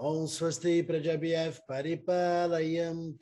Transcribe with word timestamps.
Om 0.00 0.24
Swasti 0.24 0.80
Prajabhyaf 0.82 1.60
Paripalayam 1.68 3.12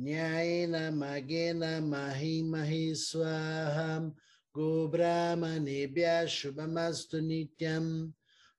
Nyayena 0.00 0.90
Magena 0.90 1.82
Mahi 1.82 2.42
Mahi 2.42 2.94
Swaham 2.94 4.14
Gobrahmanebhya 4.56 6.24
Shubhamastu 6.24 7.20
Nityam 7.20 8.10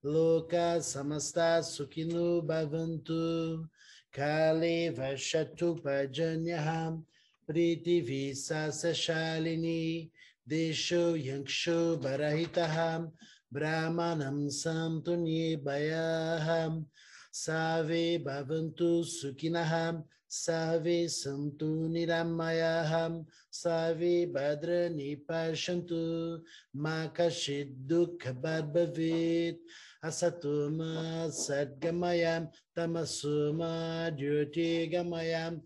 Loka 0.05 0.77
Samasta 0.77 1.65
Sukhinu 1.65 2.45
Bhavantu 2.45 3.65
Kale 4.13 4.93
Vashatu 4.93 5.81
Pajanyaham 5.81 7.03
Priti 7.49 8.05
Visasa 8.07 8.93
Shalini 8.93 10.11
Desho 10.47 11.17
Yanksho 11.17 11.99
Barahitaham 11.99 13.11
Brahmanam 13.53 14.51
Santo 14.51 15.15
Nibayaham, 15.15 16.85
Save 17.31 18.23
Bhavantu 18.23 19.05
Sukinaham, 19.05 20.03
Save 20.27 21.07
Santu 21.07 21.87
Niramayaham, 21.87 23.25
Save 23.49 24.27
Badra 24.33 24.89
Nipashantu, 24.91 26.41
Makashid 26.75 27.87
Dukhabarbavit, 27.87 29.57
Asatuma 30.03 31.31
Sadgamayam, 31.31 32.49
Tamasuma 32.75 34.11
Dhyoti 34.17 34.91
Gamayam, 34.91 35.61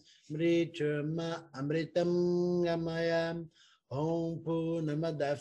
Amritam 1.55 2.63
Gamayam, 2.63 3.47
Purnamidam 3.91 5.35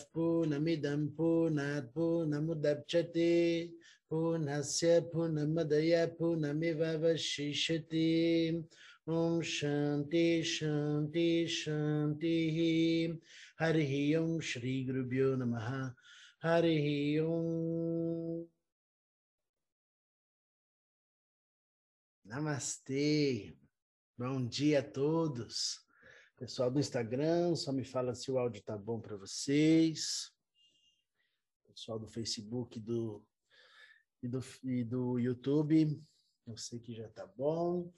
Purnat 1.14 1.94
Purnamudapchati 1.94 3.70
Purnasya 4.10 5.06
Purnamadaya 5.12 6.10
Purnamiva 6.18 6.98
Vashishati 6.98 8.64
Om 9.06 9.40
Shanti 9.40 10.42
Shanti 10.42 11.46
Shanti 11.46 13.16
Hari 13.58 14.16
Om 14.16 14.40
Shri 14.40 14.84
Gurubhyo 14.84 15.36
Namaha 15.36 15.94
Hari 16.42 17.20
Om 17.20 18.46
Namastê. 22.26 23.54
Bom 24.16 24.46
dia 24.46 24.80
a 24.80 24.82
todos. 24.82 25.89
Pessoal 26.40 26.70
do 26.70 26.80
Instagram, 26.80 27.54
só 27.54 27.70
me 27.70 27.84
fala 27.84 28.14
se 28.14 28.30
o 28.30 28.38
áudio 28.38 28.62
tá 28.62 28.74
bom 28.74 28.98
para 28.98 29.14
vocês. 29.14 30.32
Pessoal 31.66 31.98
do 31.98 32.08
Facebook 32.08 32.80
do, 32.80 33.22
e, 34.22 34.26
do, 34.26 34.40
e 34.64 34.82
do 34.82 35.18
YouTube, 35.18 36.02
eu 36.46 36.56
sei 36.56 36.80
que 36.80 36.94
já 36.94 37.06
tá 37.10 37.26
bom. 37.26 37.92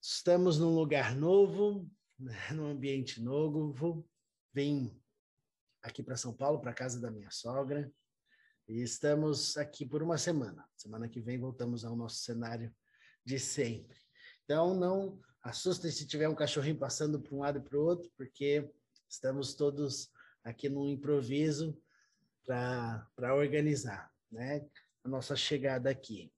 Estamos 0.00 0.58
num 0.58 0.74
lugar 0.74 1.14
novo, 1.14 1.86
né, 2.18 2.32
num 2.56 2.64
ambiente 2.64 3.20
novo. 3.20 4.08
Vim 4.54 4.98
aqui 5.82 6.02
para 6.02 6.16
São 6.16 6.32
Paulo, 6.32 6.62
para 6.62 6.72
casa 6.72 6.98
da 6.98 7.10
minha 7.10 7.30
sogra. 7.30 7.92
E 8.66 8.80
estamos 8.80 9.58
aqui 9.58 9.84
por 9.84 10.02
uma 10.02 10.16
semana. 10.16 10.66
Semana 10.74 11.10
que 11.10 11.20
vem 11.20 11.38
voltamos 11.38 11.84
ao 11.84 11.94
nosso 11.94 12.20
cenário 12.20 12.74
de 13.22 13.38
sempre. 13.38 13.98
Então, 14.44 14.74
não 14.74 15.20
assustem 15.46 15.90
se 15.90 16.06
tiver 16.06 16.28
um 16.28 16.34
cachorrinho 16.34 16.76
passando 16.76 17.20
para 17.20 17.34
um 17.34 17.40
lado 17.40 17.58
e 17.58 17.62
para 17.62 17.78
o 17.78 17.84
outro, 17.84 18.10
porque 18.16 18.68
estamos 19.08 19.54
todos 19.54 20.10
aqui 20.42 20.68
num 20.68 20.88
improviso 20.88 21.80
para 22.44 23.34
organizar 23.34 24.12
né, 24.30 24.66
a 25.04 25.08
nossa 25.08 25.36
chegada 25.36 25.88
aqui. 25.88 26.32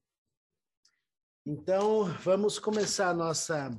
Então, 1.45 2.05
vamos 2.23 2.59
começar 2.59 3.09
a 3.09 3.15
nossa, 3.15 3.71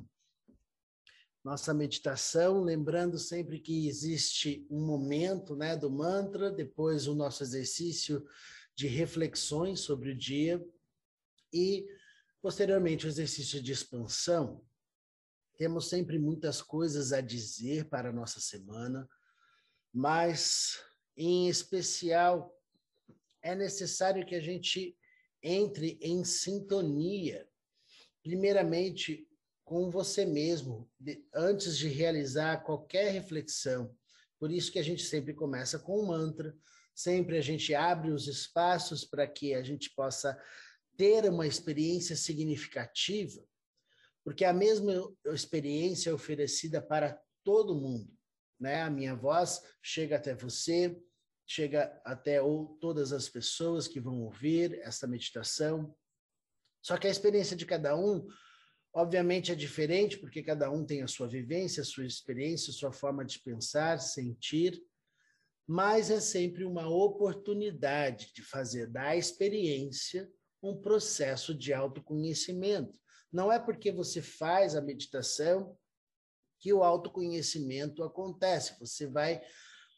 nossa 1.44 1.72
meditação, 1.72 2.62
lembrando 2.62 3.16
sempre 3.16 3.60
que 3.60 3.86
existe 3.86 4.66
um 4.68 4.84
momento 4.84 5.54
né, 5.54 5.76
do 5.76 5.88
mantra, 5.90 6.50
depois 6.50 7.06
o 7.06 7.14
nosso 7.14 7.44
exercício 7.44 8.26
de 8.74 8.88
reflexões 8.88 9.80
sobre 9.80 10.10
o 10.10 10.16
dia 10.16 10.60
e, 11.52 11.86
posteriormente, 12.42 13.06
o 13.06 13.08
exercício 13.08 13.62
de 13.62 13.70
expansão. 13.70 14.64
Temos 15.60 15.90
sempre 15.90 16.18
muitas 16.18 16.62
coisas 16.62 17.12
a 17.12 17.20
dizer 17.20 17.84
para 17.90 18.08
a 18.08 18.12
nossa 18.14 18.40
semana, 18.40 19.06
mas, 19.92 20.82
em 21.14 21.50
especial, 21.50 22.58
é 23.42 23.54
necessário 23.54 24.24
que 24.24 24.34
a 24.34 24.40
gente 24.40 24.96
entre 25.42 25.98
em 26.00 26.24
sintonia, 26.24 27.46
primeiramente 28.22 29.28
com 29.62 29.90
você 29.90 30.24
mesmo, 30.24 30.90
antes 31.34 31.76
de 31.76 31.88
realizar 31.88 32.64
qualquer 32.64 33.12
reflexão. 33.12 33.94
Por 34.38 34.50
isso 34.50 34.72
que 34.72 34.78
a 34.78 34.82
gente 34.82 35.02
sempre 35.02 35.34
começa 35.34 35.78
com 35.78 36.00
um 36.00 36.06
mantra, 36.06 36.56
sempre 36.94 37.36
a 37.36 37.42
gente 37.42 37.74
abre 37.74 38.10
os 38.10 38.26
espaços 38.26 39.04
para 39.04 39.26
que 39.26 39.52
a 39.52 39.62
gente 39.62 39.90
possa 39.90 40.42
ter 40.96 41.28
uma 41.28 41.46
experiência 41.46 42.16
significativa, 42.16 43.46
porque 44.30 44.44
a 44.44 44.52
mesma 44.52 44.92
experiência 45.26 46.10
é 46.10 46.12
oferecida 46.12 46.80
para 46.80 47.20
todo 47.42 47.74
mundo, 47.74 48.16
né? 48.60 48.80
A 48.82 48.88
minha 48.88 49.12
voz 49.12 49.60
chega 49.82 50.14
até 50.14 50.36
você, 50.36 50.96
chega 51.44 52.00
até 52.04 52.40
ou 52.40 52.78
todas 52.80 53.12
as 53.12 53.28
pessoas 53.28 53.88
que 53.88 53.98
vão 53.98 54.22
ouvir 54.22 54.78
essa 54.82 55.04
meditação. 55.08 55.92
Só 56.80 56.96
que 56.96 57.08
a 57.08 57.10
experiência 57.10 57.56
de 57.56 57.66
cada 57.66 57.96
um, 57.96 58.24
obviamente, 58.94 59.50
é 59.50 59.54
diferente, 59.56 60.16
porque 60.16 60.44
cada 60.44 60.70
um 60.70 60.86
tem 60.86 61.02
a 61.02 61.08
sua 61.08 61.26
vivência, 61.26 61.80
a 61.80 61.84
sua 61.84 62.06
experiência, 62.06 62.70
a 62.70 62.74
sua 62.74 62.92
forma 62.92 63.24
de 63.24 63.40
pensar, 63.40 63.98
sentir, 63.98 64.80
mas 65.66 66.08
é 66.08 66.20
sempre 66.20 66.64
uma 66.64 66.88
oportunidade 66.88 68.30
de 68.32 68.44
fazer 68.44 68.86
da 68.86 69.16
experiência 69.16 70.30
um 70.62 70.80
processo 70.80 71.52
de 71.52 71.72
autoconhecimento. 71.72 72.96
Não 73.32 73.50
é 73.50 73.58
porque 73.58 73.92
você 73.92 74.20
faz 74.20 74.74
a 74.74 74.80
meditação 74.80 75.76
que 76.58 76.72
o 76.72 76.82
autoconhecimento 76.82 78.02
acontece. 78.02 78.78
Você 78.80 79.06
vai 79.06 79.40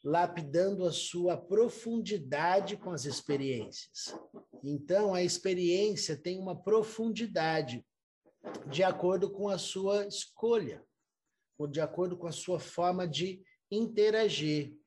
lapidando 0.03 0.85
a 0.85 0.91
sua 0.91 1.37
profundidade 1.37 2.75
com 2.77 2.91
as 2.91 3.05
experiências. 3.05 4.15
Então, 4.63 5.13
a 5.13 5.23
experiência 5.23 6.17
tem 6.17 6.39
uma 6.39 6.61
profundidade 6.61 7.85
de 8.69 8.83
acordo 8.83 9.31
com 9.31 9.47
a 9.47 9.57
sua 9.57 10.05
escolha, 10.05 10.83
ou 11.57 11.67
de 11.67 11.79
acordo 11.79 12.17
com 12.17 12.27
a 12.27 12.31
sua 12.31 12.59
forma 12.59 13.07
de 13.07 13.41
interagir. 13.71 14.77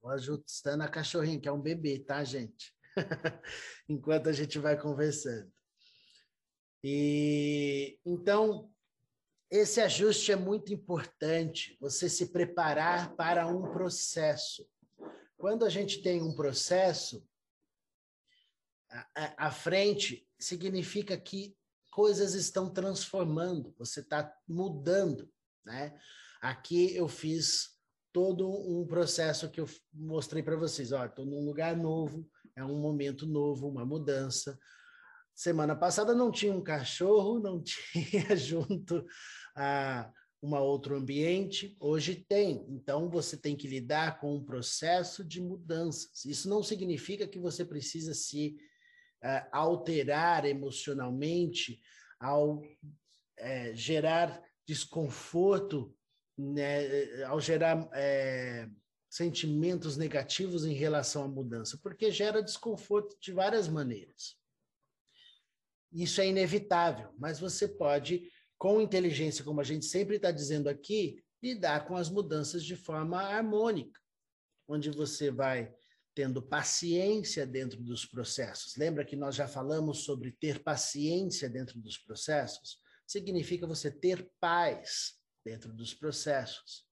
Vou 0.00 0.10
ajustando 0.10 0.82
a 0.82 0.88
cachorrinha, 0.88 1.40
que 1.40 1.48
é 1.48 1.52
um 1.52 1.60
bebê, 1.60 1.98
tá, 1.98 2.22
gente? 2.22 2.74
Enquanto 3.88 4.28
a 4.28 4.32
gente 4.32 4.58
vai 4.58 4.78
conversando. 4.78 5.50
E 6.82 7.98
então, 8.04 8.70
esse 9.50 9.80
ajuste 9.80 10.30
é 10.30 10.36
muito 10.36 10.72
importante, 10.72 11.76
você 11.80 12.08
se 12.08 12.26
preparar 12.26 13.16
para 13.16 13.46
um 13.46 13.72
processo. 13.72 14.68
Quando 15.36 15.64
a 15.64 15.68
gente 15.68 16.02
tem 16.02 16.22
um 16.22 16.34
processo, 16.34 17.26
à 19.14 19.50
frente 19.50 20.26
significa 20.38 21.16
que 21.16 21.56
coisas 21.90 22.34
estão 22.34 22.70
transformando, 22.70 23.74
você 23.78 24.00
está 24.00 24.32
mudando, 24.46 25.30
né? 25.64 25.98
Aqui 26.40 26.94
eu 26.94 27.08
fiz 27.08 27.76
todo 28.12 28.48
um 28.48 28.86
processo 28.86 29.50
que 29.50 29.60
eu 29.60 29.68
mostrei 29.92 30.42
para 30.42 30.56
vocês. 30.56 30.92
Estou 30.92 31.26
num 31.26 31.44
lugar 31.44 31.76
novo, 31.76 32.28
é 32.54 32.64
um 32.64 32.80
momento 32.80 33.26
novo, 33.26 33.68
uma 33.68 33.84
mudança. 33.84 34.58
Semana 35.38 35.76
passada 35.76 36.16
não 36.16 36.32
tinha 36.32 36.52
um 36.52 36.60
cachorro, 36.60 37.38
não 37.38 37.62
tinha 37.62 38.34
junto 38.34 39.06
a 39.54 40.12
uma 40.42 40.58
outro 40.58 40.96
ambiente, 40.96 41.76
hoje 41.78 42.26
tem. 42.28 42.66
Então 42.68 43.08
você 43.08 43.36
tem 43.36 43.56
que 43.56 43.68
lidar 43.68 44.18
com 44.18 44.34
um 44.34 44.44
processo 44.44 45.24
de 45.24 45.40
mudanças. 45.40 46.24
Isso 46.24 46.48
não 46.48 46.60
significa 46.60 47.24
que 47.24 47.38
você 47.38 47.64
precisa 47.64 48.14
se 48.14 48.56
uh, 49.22 49.46
alterar 49.52 50.44
emocionalmente 50.44 51.80
ao 52.18 52.56
uh, 52.56 53.74
gerar 53.74 54.42
desconforto, 54.66 55.96
né, 56.36 57.22
ao 57.26 57.40
gerar 57.40 57.78
uh, 57.78 58.76
sentimentos 59.08 59.96
negativos 59.96 60.64
em 60.64 60.74
relação 60.74 61.22
à 61.22 61.28
mudança, 61.28 61.78
porque 61.80 62.10
gera 62.10 62.42
desconforto 62.42 63.16
de 63.20 63.30
várias 63.30 63.68
maneiras. 63.68 64.37
Isso 65.92 66.20
é 66.20 66.28
inevitável, 66.28 67.12
mas 67.18 67.40
você 67.40 67.66
pode, 67.66 68.30
com 68.58 68.80
inteligência, 68.80 69.44
como 69.44 69.60
a 69.60 69.64
gente 69.64 69.86
sempre 69.86 70.16
está 70.16 70.30
dizendo 70.30 70.68
aqui, 70.68 71.22
lidar 71.42 71.86
com 71.86 71.96
as 71.96 72.10
mudanças 72.10 72.64
de 72.64 72.76
forma 72.76 73.20
harmônica, 73.22 74.00
onde 74.66 74.90
você 74.90 75.30
vai 75.30 75.72
tendo 76.14 76.42
paciência 76.42 77.46
dentro 77.46 77.80
dos 77.80 78.04
processos. 78.04 78.76
Lembra 78.76 79.04
que 79.04 79.14
nós 79.14 79.36
já 79.36 79.46
falamos 79.46 80.04
sobre 80.04 80.32
ter 80.32 80.62
paciência 80.62 81.48
dentro 81.48 81.78
dos 81.78 81.96
processos? 81.96 82.80
Significa 83.06 83.66
você 83.66 83.90
ter 83.90 84.28
paz 84.40 85.14
dentro 85.44 85.72
dos 85.72 85.94
processos. 85.94 86.84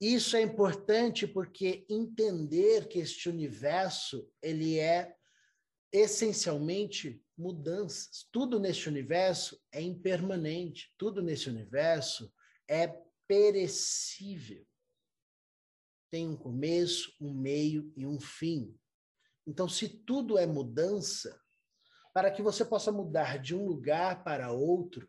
Isso 0.00 0.36
é 0.36 0.42
importante 0.42 1.26
porque 1.26 1.84
entender 1.88 2.86
que 2.86 2.98
este 2.98 3.28
universo 3.28 4.30
ele 4.42 4.78
é 4.78 5.14
essencialmente 5.92 7.22
mudanças. 7.36 8.28
Tudo 8.32 8.58
neste 8.58 8.88
universo 8.88 9.60
é 9.72 9.80
impermanente, 9.80 10.94
tudo 10.96 11.22
nesse 11.22 11.48
universo 11.48 12.32
é 12.68 12.88
perecível. 13.28 14.66
Tem 16.10 16.26
um 16.28 16.36
começo, 16.36 17.14
um 17.20 17.34
meio 17.34 17.92
e 17.96 18.06
um 18.06 18.20
fim. 18.20 18.78
Então, 19.46 19.68
se 19.68 19.88
tudo 19.88 20.38
é 20.38 20.46
mudança, 20.46 21.40
para 22.12 22.30
que 22.30 22.42
você 22.42 22.64
possa 22.64 22.90
mudar 22.90 23.38
de 23.38 23.54
um 23.54 23.66
lugar 23.66 24.24
para 24.24 24.50
outro, 24.50 25.08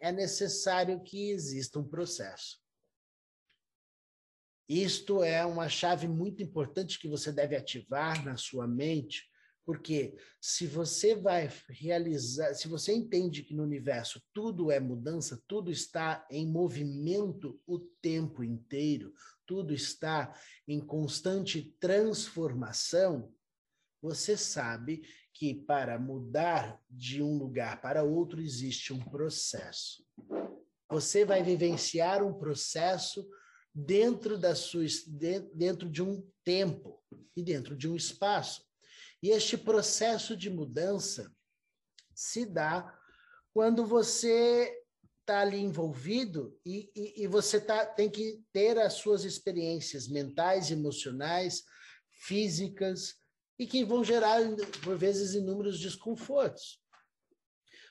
é 0.00 0.10
necessário 0.10 1.02
que 1.02 1.30
exista 1.30 1.78
um 1.78 1.88
processo. 1.88 2.58
Isto 4.68 5.22
é 5.22 5.44
uma 5.44 5.68
chave 5.68 6.08
muito 6.08 6.42
importante 6.42 6.98
que 6.98 7.08
você 7.08 7.30
deve 7.30 7.54
ativar 7.54 8.24
na 8.24 8.36
sua 8.36 8.66
mente, 8.66 9.30
porque 9.66 10.16
se 10.40 10.64
você 10.64 11.16
vai 11.16 11.50
realizar, 11.68 12.54
se 12.54 12.68
você 12.68 12.94
entende 12.94 13.42
que 13.42 13.52
no 13.52 13.64
universo 13.64 14.22
tudo 14.32 14.70
é 14.70 14.78
mudança, 14.78 15.42
tudo 15.48 15.72
está 15.72 16.24
em 16.30 16.46
movimento 16.46 17.60
o 17.66 17.80
tempo 18.00 18.44
inteiro, 18.44 19.12
tudo 19.44 19.74
está 19.74 20.32
em 20.68 20.78
constante 20.78 21.76
transformação, 21.80 23.34
você 24.00 24.36
sabe 24.36 25.02
que 25.34 25.52
para 25.52 25.98
mudar 25.98 26.80
de 26.88 27.20
um 27.20 27.36
lugar 27.36 27.82
para 27.82 28.04
outro 28.04 28.40
existe 28.40 28.92
um 28.92 29.00
processo. 29.00 30.06
Você 30.88 31.24
vai 31.24 31.42
vivenciar 31.42 32.24
um 32.24 32.32
processo 32.32 33.28
dentro 33.74 34.38
da 34.38 34.54
sua 34.54 34.84
dentro 35.52 35.90
de 35.90 36.04
um 36.04 36.24
tempo 36.44 37.02
e 37.36 37.42
dentro 37.42 37.76
de 37.76 37.88
um 37.88 37.96
espaço. 37.96 38.64
E 39.22 39.30
este 39.30 39.56
processo 39.56 40.36
de 40.36 40.50
mudança 40.50 41.32
se 42.14 42.44
dá 42.44 42.94
quando 43.52 43.86
você 43.86 44.72
está 45.20 45.40
ali 45.40 45.58
envolvido 45.58 46.56
e, 46.64 46.90
e, 46.94 47.24
e, 47.24 47.26
você 47.26 47.60
tá, 47.60 47.84
tem 47.84 48.08
que 48.08 48.40
ter 48.52 48.78
as 48.78 48.94
suas 48.94 49.24
experiências 49.24 50.06
mentais, 50.06 50.70
emocionais, 50.70 51.64
físicas, 52.10 53.16
e 53.58 53.66
que 53.66 53.84
vão 53.84 54.04
gerar, 54.04 54.40
por 54.82 54.96
vezes, 54.96 55.34
inúmeros 55.34 55.80
desconfortos. 55.80 56.80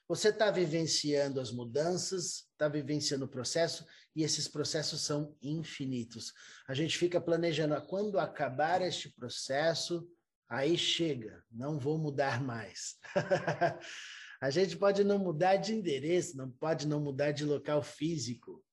Você 0.08 0.30
está 0.30 0.52
vivenciando 0.52 1.42
as 1.42 1.52
mudanças, 1.52 2.48
está 2.52 2.68
vivenciando 2.68 3.26
o 3.26 3.30
processo, 3.30 3.86
e 4.16 4.24
esses 4.24 4.48
processos 4.48 5.02
são 5.02 5.36
infinitos. 5.42 6.32
A 6.68 6.74
gente 6.74 6.98
fica 6.98 7.20
planejando, 7.20 7.80
quando 7.88 8.20
acabar 8.20 8.82
este 8.82 9.10
processo, 9.10 10.08
aí 10.50 10.78
chega, 10.78 11.44
não 11.52 11.80
vou 11.80 11.98
mudar 11.98 12.42
mais. 12.42 12.96
a 14.42 14.50
gente 14.50 14.78
pode 14.78 15.04
não 15.04 15.18
mudar 15.18 15.58
de 15.58 15.74
endereço, 15.74 16.38
não 16.38 16.52
pode 16.52 16.88
não 16.88 17.00
mudar 17.00 17.32
de 17.32 17.44
local 17.44 17.82
físico, 17.82 18.64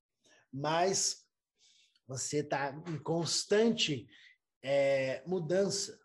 mas 0.53 1.25
você 2.07 2.39
está 2.39 2.75
em 2.89 2.99
constante 2.99 4.07
é, 4.63 5.23
mudança 5.27 5.99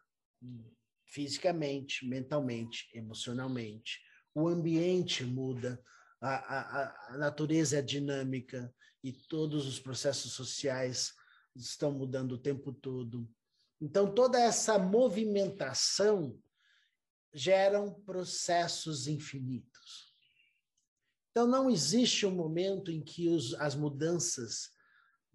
fisicamente, 1.06 2.08
mentalmente, 2.08 2.90
emocionalmente. 2.94 4.00
O 4.34 4.48
ambiente 4.48 5.24
muda, 5.24 5.82
a, 6.22 6.36
a, 6.36 7.14
a 7.14 7.18
natureza 7.18 7.80
é 7.80 7.82
dinâmica, 7.82 8.74
e 9.04 9.14
todos 9.14 9.66
os 9.66 9.80
processos 9.80 10.34
sociais 10.34 11.14
estão 11.56 11.92
mudando 11.92 12.34
o 12.34 12.38
tempo 12.38 12.74
todo. 12.74 13.30
Então, 13.82 14.14
toda 14.14 14.40
essa 14.40 14.78
movimentação 14.80 16.40
geram 17.34 17.94
processos 18.02 19.08
infinitos. 19.08 20.14
Então, 21.32 21.46
não 21.46 21.70
existe 21.70 22.26
um 22.26 22.32
momento 22.32 22.92
em 22.92 23.04
que 23.04 23.30
os, 23.30 23.54
as 23.56 23.76
mudanças, 23.76 24.72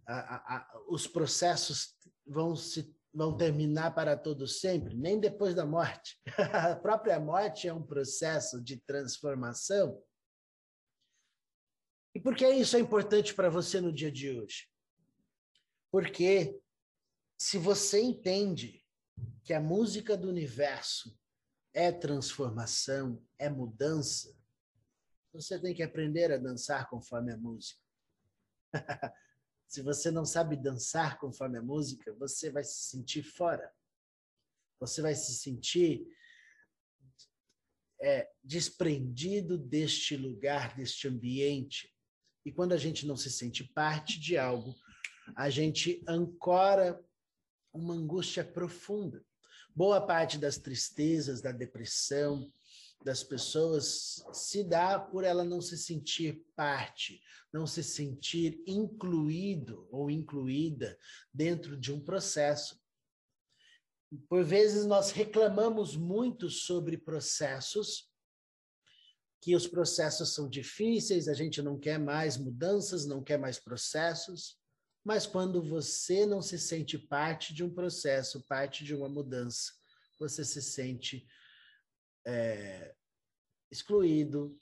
a, 0.06 0.56
a, 0.56 0.82
os 0.88 1.06
processos 1.06 1.96
vão 2.26 2.56
se 2.56 2.94
vão 3.14 3.36
terminar 3.36 3.94
para 3.94 4.16
todo 4.16 4.48
sempre, 4.48 4.94
nem 4.96 5.20
depois 5.20 5.54
da 5.54 5.66
morte. 5.66 6.18
a 6.72 6.74
própria 6.74 7.20
morte 7.20 7.68
é 7.68 7.74
um 7.74 7.82
processo 7.82 8.58
de 8.58 8.78
transformação 8.78 10.02
e 12.14 12.20
por 12.20 12.34
que 12.36 12.46
isso 12.48 12.76
é 12.76 12.80
importante 12.80 13.34
para 13.34 13.48
você 13.48 13.80
no 13.80 13.92
dia 13.92 14.12
de 14.12 14.30
hoje? 14.30 14.68
Porque 15.90 16.60
se 17.42 17.58
você 17.58 18.00
entende 18.00 18.86
que 19.42 19.52
a 19.52 19.60
música 19.60 20.16
do 20.16 20.28
universo 20.28 21.18
é 21.74 21.90
transformação, 21.90 23.20
é 23.36 23.50
mudança, 23.50 24.32
você 25.32 25.60
tem 25.60 25.74
que 25.74 25.82
aprender 25.82 26.30
a 26.30 26.38
dançar 26.38 26.88
conforme 26.88 27.32
a 27.32 27.36
música. 27.36 27.82
se 29.66 29.82
você 29.82 30.08
não 30.12 30.24
sabe 30.24 30.54
dançar 30.54 31.18
conforme 31.18 31.58
a 31.58 31.62
música, 31.62 32.14
você 32.14 32.48
vai 32.48 32.62
se 32.62 32.84
sentir 32.84 33.24
fora. 33.24 33.74
Você 34.78 35.02
vai 35.02 35.16
se 35.16 35.34
sentir 35.34 36.06
é, 38.00 38.30
desprendido 38.44 39.58
deste 39.58 40.16
lugar, 40.16 40.76
deste 40.76 41.08
ambiente, 41.08 41.92
e 42.46 42.52
quando 42.52 42.72
a 42.72 42.78
gente 42.78 43.04
não 43.04 43.16
se 43.16 43.32
sente 43.32 43.64
parte 43.64 44.20
de 44.20 44.38
algo, 44.38 44.76
a 45.34 45.50
gente 45.50 46.04
ancora 46.06 47.04
uma 47.72 47.94
angústia 47.94 48.44
profunda. 48.44 49.24
Boa 49.74 50.00
parte 50.00 50.36
das 50.38 50.58
tristezas, 50.58 51.41
da 51.41 51.50
depressão, 51.50 52.52
das 53.05 53.24
pessoas 53.24 54.24
se 54.32 54.62
dá 54.62 54.98
por 54.98 55.24
ela 55.24 55.44
não 55.44 55.60
se 55.60 55.76
sentir 55.76 56.44
parte, 56.55 57.20
não 57.52 57.67
se 57.67 57.82
sentir 57.82 58.62
incluído 58.67 59.88
ou 59.91 60.10
incluída 60.10 60.98
dentro 61.32 61.76
de 61.76 61.93
um 61.93 62.00
processo. 62.00 62.81
Por 64.29 64.44
vezes 64.44 64.84
nós 64.84 65.10
reclamamos 65.10 65.96
muito 65.96 66.48
sobre 66.50 66.98
processos 66.98 68.10
que 69.41 69.56
os 69.56 69.67
processos 69.67 70.34
são 70.34 70.48
difíceis, 70.48 71.26
a 71.26 71.34
gente 71.34 71.60
não 71.60 71.76
quer 71.76 71.98
mais 71.98 72.36
mudanças, 72.36 73.05
não 73.05 73.24
quer 73.24 73.38
mais 73.38 73.58
processos, 73.58 74.61
mas 75.04 75.26
quando 75.26 75.62
você 75.62 76.24
não 76.24 76.40
se 76.40 76.58
sente 76.58 76.98
parte 76.98 77.52
de 77.52 77.64
um 77.64 77.72
processo, 77.72 78.46
parte 78.46 78.84
de 78.84 78.94
uma 78.94 79.08
mudança, 79.08 79.72
você 80.18 80.44
se 80.44 80.62
sente 80.62 81.26
é, 82.24 82.94
excluído, 83.70 84.56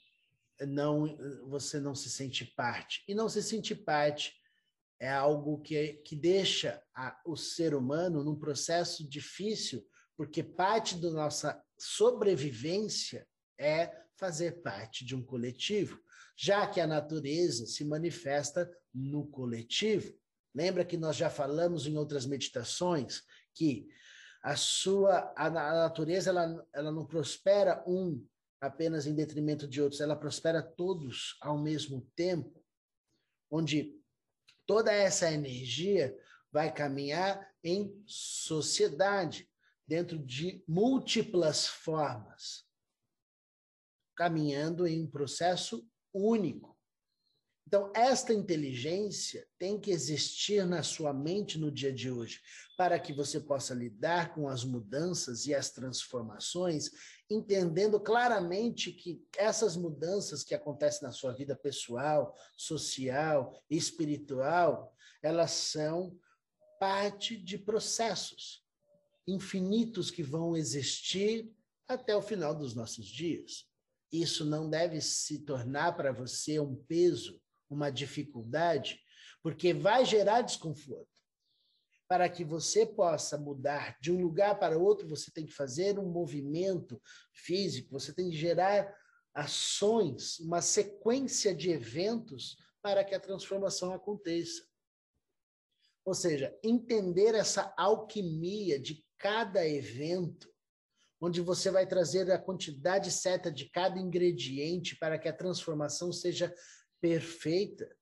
não, 0.59 1.17
você 1.47 1.79
não 1.79 1.93
se 1.93 2.09
sente 2.09 2.45
parte. 2.45 3.03
E 3.07 3.13
não 3.13 3.29
se 3.29 3.41
sentir 3.43 3.75
parte 3.75 4.33
é 4.99 5.09
algo 5.09 5.59
que, 5.61 5.93
que 6.05 6.15
deixa 6.15 6.81
a, 6.95 7.19
o 7.25 7.35
ser 7.35 7.73
humano 7.73 8.23
num 8.23 8.37
processo 8.37 9.07
difícil, 9.07 9.85
porque 10.15 10.43
parte 10.43 10.95
da 10.99 11.09
nossa 11.09 11.63
sobrevivência 11.77 13.27
é 13.59 13.91
fazer 14.15 14.61
parte 14.61 15.03
de 15.03 15.15
um 15.15 15.23
coletivo, 15.23 15.99
já 16.37 16.67
que 16.67 16.79
a 16.79 16.85
natureza 16.85 17.65
se 17.65 17.83
manifesta 17.83 18.71
no 18.93 19.25
coletivo. 19.27 20.20
Lembra 20.53 20.85
que 20.85 20.97
nós 20.97 21.15
já 21.15 21.29
falamos 21.29 21.85
em 21.85 21.97
outras 21.97 22.25
meditações 22.25 23.23
que 23.53 23.87
a 24.43 24.55
sua 24.55 25.33
a, 25.35 25.49
natureza 25.49 26.29
ela, 26.29 26.67
ela 26.73 26.91
não 26.91 27.05
prospera 27.05 27.83
um 27.87 28.25
apenas 28.59 29.07
em 29.07 29.15
detrimento 29.15 29.67
de 29.67 29.81
outros, 29.81 30.01
ela 30.01 30.15
prospera 30.15 30.61
todos 30.61 31.35
ao 31.41 31.57
mesmo 31.57 32.07
tempo, 32.15 32.63
onde 33.49 33.99
toda 34.67 34.91
essa 34.91 35.31
energia 35.31 36.15
vai 36.51 36.71
caminhar 36.71 37.49
em 37.63 38.03
sociedade, 38.05 39.49
dentro 39.87 40.17
de 40.19 40.63
múltiplas 40.67 41.67
formas 41.67 42.65
caminhando 44.15 44.85
em 44.85 45.01
um 45.03 45.07
processo 45.07 45.83
único. 46.13 46.70
Então, 47.73 47.89
esta 47.95 48.33
inteligência 48.33 49.47
tem 49.57 49.79
que 49.79 49.91
existir 49.91 50.65
na 50.65 50.83
sua 50.83 51.13
mente 51.13 51.57
no 51.57 51.71
dia 51.71 51.93
de 51.93 52.11
hoje, 52.11 52.41
para 52.77 52.99
que 52.99 53.13
você 53.13 53.39
possa 53.39 53.73
lidar 53.73 54.33
com 54.35 54.49
as 54.49 54.65
mudanças 54.65 55.45
e 55.45 55.55
as 55.55 55.69
transformações, 55.69 56.91
entendendo 57.29 57.97
claramente 57.97 58.91
que 58.91 59.25
essas 59.37 59.77
mudanças 59.77 60.43
que 60.43 60.53
acontecem 60.53 61.03
na 61.03 61.13
sua 61.13 61.31
vida 61.31 61.55
pessoal, 61.55 62.35
social, 62.57 63.57
espiritual, 63.69 64.93
elas 65.23 65.51
são 65.51 66.19
parte 66.77 67.37
de 67.37 67.57
processos. 67.57 68.65
infinitos 69.25 70.11
que 70.11 70.23
vão 70.23 70.57
existir 70.57 71.49
até 71.87 72.13
o 72.13 72.21
final 72.21 72.53
dos 72.53 72.75
nossos 72.75 73.05
dias. 73.05 73.65
Isso 74.11 74.43
não 74.43 74.69
deve 74.69 74.99
se 74.99 75.45
tornar 75.45 75.95
para 75.95 76.11
você 76.11 76.59
um 76.59 76.75
peso, 76.75 77.40
uma 77.73 77.89
dificuldade, 77.89 78.99
porque 79.41 79.73
vai 79.73 80.05
gerar 80.05 80.41
desconforto. 80.41 81.09
Para 82.07 82.29
que 82.29 82.43
você 82.43 82.85
possa 82.85 83.37
mudar 83.37 83.97
de 84.01 84.11
um 84.11 84.21
lugar 84.21 84.59
para 84.59 84.77
outro, 84.77 85.07
você 85.07 85.31
tem 85.31 85.45
que 85.45 85.53
fazer 85.53 85.97
um 85.97 86.09
movimento 86.09 87.01
físico, 87.33 87.91
você 87.91 88.13
tem 88.13 88.29
que 88.29 88.35
gerar 88.35 88.93
ações, 89.33 90.39
uma 90.39 90.61
sequência 90.61 91.55
de 91.55 91.71
eventos 91.71 92.57
para 92.81 93.03
que 93.03 93.15
a 93.15 93.19
transformação 93.19 93.93
aconteça. 93.93 94.63
Ou 96.03 96.13
seja, 96.13 96.57
entender 96.63 97.35
essa 97.35 97.73
alquimia 97.77 98.79
de 98.79 99.05
cada 99.17 99.65
evento, 99.65 100.51
onde 101.21 101.39
você 101.39 101.69
vai 101.69 101.85
trazer 101.85 102.29
a 102.31 102.39
quantidade 102.39 103.11
certa 103.11 103.51
de 103.51 103.69
cada 103.69 103.99
ingrediente 103.99 104.97
para 104.97 105.19
que 105.19 105.29
a 105.29 105.33
transformação 105.33 106.11
seja 106.11 106.53
perfeita. 107.01 107.93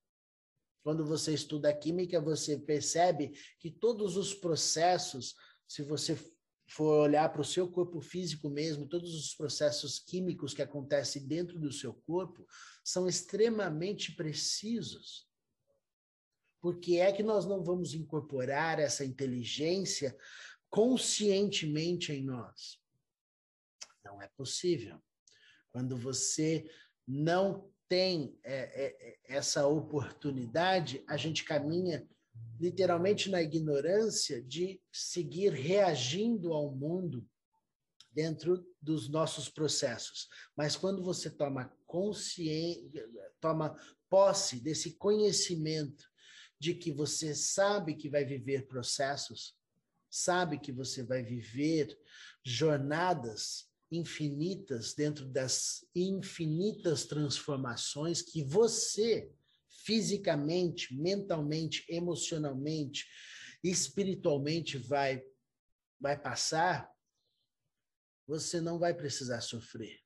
Quando 0.84 1.06
você 1.06 1.34
estuda 1.34 1.74
química, 1.74 2.22
você 2.22 2.58
percebe 2.58 3.32
que 3.60 3.72
todos 3.72 4.18
os 4.18 4.34
processos, 4.34 5.36
se 5.68 5.82
você 5.82 6.16
for 6.70 7.02
olhar 7.02 7.30
para 7.30 7.42
o 7.42 7.46
seu 7.46 7.70
corpo 7.70 8.00
físico 8.00 8.50
mesmo, 8.50 8.88
todos 8.88 9.16
os 9.16 9.34
processos 9.34 9.98
químicos 9.98 10.54
que 10.54 10.62
acontecem 10.62 11.26
dentro 11.28 11.60
do 11.60 11.72
seu 11.72 11.94
corpo 11.94 12.46
são 12.84 13.08
extremamente 13.08 14.16
precisos. 14.16 15.28
Por 16.62 16.80
que 16.80 17.00
é 17.00 17.12
que 17.12 17.24
nós 17.24 17.46
não 17.46 17.64
vamos 17.64 17.94
incorporar 17.94 18.80
essa 18.80 19.06
inteligência 19.06 20.16
conscientemente 20.70 22.12
em 22.12 22.24
nós? 22.24 22.80
Não 24.04 24.22
é 24.22 24.28
possível. 24.28 25.02
Quando 25.72 25.98
você 25.98 26.70
não 27.08 27.69
tem 27.90 28.40
é, 28.44 28.54
é, 28.54 29.10
é, 29.10 29.36
essa 29.36 29.68
oportunidade, 29.68 31.04
a 31.08 31.18
gente 31.18 31.44
caminha 31.44 32.08
literalmente 32.60 33.30
na 33.30 33.42
ignorância 33.42 34.42
de 34.42 34.80
seguir 34.92 35.52
reagindo 35.52 36.54
ao 36.54 36.72
mundo 36.72 37.28
dentro 38.12 38.66
dos 38.82 39.10
nossos 39.10 39.50
processos. 39.50 40.30
Mas 40.56 40.76
quando 40.76 41.04
você 41.04 41.30
toma 41.30 41.74
consciência, 41.88 43.10
toma 43.42 43.76
posse 44.10 44.60
desse 44.60 44.94
conhecimento 44.94 46.08
de 46.60 46.76
que 46.76 46.92
você 46.92 47.34
sabe 47.34 47.96
que 47.96 48.10
vai 48.10 48.24
viver 48.24 48.68
processos, 48.68 49.56
sabe 50.10 50.60
que 50.60 50.72
você 50.72 51.04
vai 51.04 51.24
viver 51.24 51.98
jornadas 52.44 53.69
infinitas 53.92 54.94
dentro 54.94 55.26
das 55.26 55.86
infinitas 55.96 57.06
transformações 57.06 58.22
que 58.22 58.44
você 58.44 59.32
fisicamente, 59.68 60.94
mentalmente, 60.96 61.86
emocionalmente, 61.90 63.08
espiritualmente 63.64 64.78
vai 64.78 65.24
vai 66.02 66.18
passar, 66.18 66.90
você 68.26 68.62
não 68.62 68.80
vai 68.80 68.94
precisar 68.94 69.42
sofrer. 69.42 70.00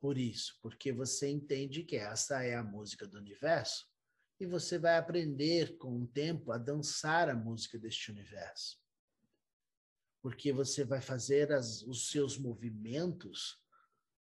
Por 0.00 0.18
isso, 0.18 0.58
porque 0.60 0.92
você 0.92 1.28
entende 1.28 1.82
que 1.82 1.96
essa 1.96 2.42
é 2.42 2.54
a 2.54 2.62
música 2.62 3.06
do 3.06 3.16
universo 3.16 3.86
e 4.38 4.46
você 4.46 4.78
vai 4.78 4.96
aprender 4.96 5.76
com 5.78 6.02
o 6.02 6.06
tempo 6.06 6.52
a 6.52 6.58
dançar 6.58 7.28
a 7.28 7.34
música 7.34 7.78
deste 7.78 8.10
universo. 8.10 8.78
Porque 10.22 10.52
você 10.52 10.84
vai 10.84 11.00
fazer 11.00 11.52
as, 11.52 11.82
os 11.82 12.10
seus 12.10 12.36
movimentos 12.36 13.58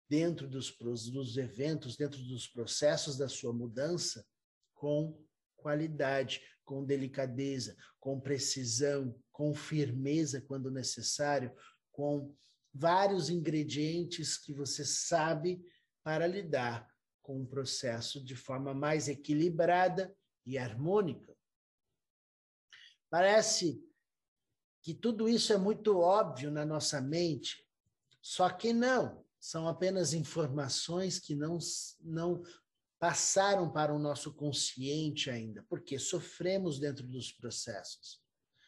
dentro 0.08 0.48
dos, 0.48 0.76
dos 1.10 1.36
eventos, 1.36 1.96
dentro 1.96 2.22
dos 2.22 2.46
processos 2.46 3.16
da 3.16 3.28
sua 3.28 3.52
mudança, 3.52 4.26
com 4.74 5.18
qualidade, 5.56 6.40
com 6.64 6.84
delicadeza, 6.84 7.76
com 7.98 8.20
precisão, 8.20 9.18
com 9.32 9.54
firmeza 9.54 10.40
quando 10.40 10.70
necessário, 10.70 11.54
com 11.90 12.34
vários 12.72 13.30
ingredientes 13.30 14.36
que 14.36 14.52
você 14.52 14.84
sabe 14.84 15.64
para 16.04 16.26
lidar 16.26 16.86
com 17.22 17.42
o 17.42 17.46
processo 17.46 18.22
de 18.22 18.36
forma 18.36 18.72
mais 18.72 19.08
equilibrada 19.08 20.14
e 20.44 20.56
harmônica. 20.56 21.34
Parece 23.10 23.82
que 24.86 24.94
tudo 24.94 25.28
isso 25.28 25.52
é 25.52 25.58
muito 25.58 25.98
óbvio 25.98 26.48
na 26.48 26.64
nossa 26.64 27.00
mente, 27.00 27.66
só 28.22 28.48
que 28.48 28.72
não, 28.72 29.20
são 29.36 29.66
apenas 29.66 30.12
informações 30.12 31.18
que 31.18 31.34
não, 31.34 31.58
não 32.00 32.40
passaram 32.96 33.68
para 33.68 33.92
o 33.92 33.98
nosso 33.98 34.32
consciente 34.32 35.28
ainda, 35.28 35.66
porque 35.68 35.98
sofremos 35.98 36.78
dentro 36.78 37.04
dos 37.04 37.32
processos. 37.32 38.22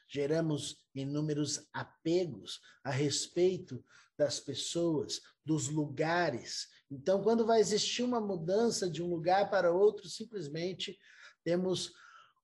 Geramos 0.08 0.82
inúmeros 0.92 1.68
apegos 1.72 2.60
a 2.82 2.90
respeito 2.90 3.80
das 4.18 4.40
pessoas, 4.40 5.20
dos 5.44 5.68
lugares. 5.68 6.66
Então, 6.90 7.22
quando 7.22 7.46
vai 7.46 7.60
existir 7.60 8.02
uma 8.02 8.20
mudança 8.20 8.90
de 8.90 9.00
um 9.00 9.06
lugar 9.06 9.48
para 9.50 9.70
outro, 9.70 10.08
simplesmente 10.08 10.98
temos 11.44 11.92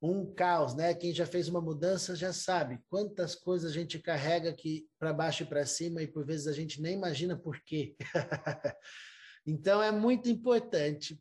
um 0.01 0.35
caos, 0.35 0.75
né? 0.75 0.95
Quem 0.95 1.13
já 1.13 1.27
fez 1.27 1.49
uma 1.49 1.61
mudança 1.61 2.15
já 2.15 2.33
sabe 2.33 2.79
quantas 2.89 3.35
coisas 3.35 3.71
a 3.71 3.75
gente 3.75 3.99
carrega 3.99 4.51
aqui 4.51 4.89
para 4.99 5.13
baixo 5.13 5.43
e 5.43 5.47
para 5.47 5.65
cima 5.65 6.03
e 6.03 6.07
por 6.07 6.27
vezes 6.27 6.47
a 6.47 6.53
gente 6.53 6.81
nem 6.81 6.95
imagina 6.95 7.37
por 7.37 7.61
quê. 7.65 7.97
então 9.47 9.83
é 9.83 9.91
muito 9.91 10.29
importante 10.29 11.21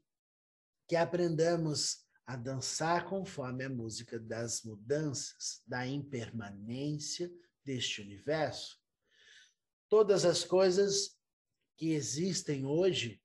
que 0.88 0.96
aprendamos 0.96 2.04
a 2.26 2.36
dançar 2.36 3.06
conforme 3.06 3.64
a 3.64 3.70
música 3.70 4.20
das 4.20 4.64
mudanças, 4.64 5.62
da 5.66 5.88
impermanência 5.88 7.32
deste 7.64 8.02
universo 8.02 8.84
todas 9.94 10.26
as 10.26 10.44
coisas 10.44 11.20
que 11.78 11.92
existem 11.92 12.66
hoje 12.66 13.22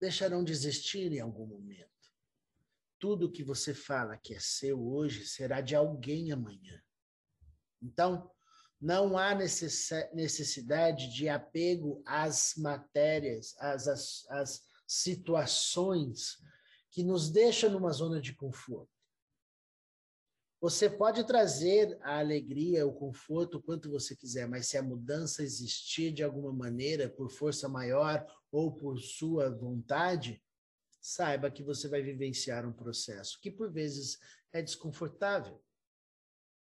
deixarão 0.00 0.42
de 0.42 0.50
existir 0.50 1.12
em 1.12 1.20
algum 1.20 1.46
momento. 1.46 1.89
Tudo 3.00 3.32
que 3.32 3.42
você 3.42 3.74
fala 3.74 4.16
que 4.16 4.34
é 4.34 4.38
seu 4.38 4.80
hoje 4.86 5.26
será 5.26 5.60
de 5.60 5.74
alguém 5.74 6.30
amanhã. 6.30 6.80
Então, 7.82 8.30
não 8.80 9.18
há 9.18 9.34
necessidade 9.34 11.12
de 11.12 11.28
apego 11.28 12.02
às 12.06 12.54
matérias, 12.56 13.54
às, 13.58 13.88
às, 13.88 14.30
às 14.30 14.62
situações 14.86 16.38
que 16.90 17.02
nos 17.02 17.30
deixam 17.30 17.70
numa 17.70 17.90
zona 17.90 18.20
de 18.20 18.34
conforto. 18.34 18.90
Você 20.60 20.90
pode 20.90 21.24
trazer 21.24 21.98
a 22.02 22.18
alegria, 22.18 22.86
o 22.86 22.92
conforto, 22.92 23.56
o 23.56 23.62
quanto 23.62 23.90
você 23.90 24.14
quiser, 24.14 24.46
mas 24.46 24.66
se 24.66 24.76
a 24.76 24.82
mudança 24.82 25.42
existir 25.42 26.12
de 26.12 26.22
alguma 26.22 26.52
maneira, 26.52 27.08
por 27.08 27.30
força 27.30 27.66
maior 27.66 28.26
ou 28.52 28.70
por 28.70 28.98
sua 28.98 29.50
vontade, 29.50 30.42
saiba 31.00 31.50
que 31.50 31.62
você 31.62 31.88
vai 31.88 32.02
vivenciar 32.02 32.66
um 32.66 32.72
processo 32.72 33.40
que 33.40 33.50
por 33.50 33.72
vezes 33.72 34.18
é 34.52 34.60
desconfortável. 34.60 35.62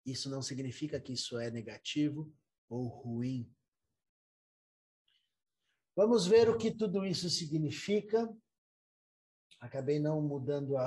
Isso 0.07 0.31
não 0.31 0.41
significa 0.41 1.01
que 1.01 1.13
isso 1.13 1.39
é 1.39 1.51
negativo 1.51 2.33
ou 2.69 2.87
ruim. 2.87 3.53
Vamos 5.97 6.27
ver 6.27 6.49
o 6.49 6.57
que 6.57 6.71
tudo 6.71 7.05
isso 7.05 7.29
significa. 7.29 8.29
Acabei 9.61 9.99
não 9.99 10.23
mudando 10.23 10.77
a, 10.77 10.87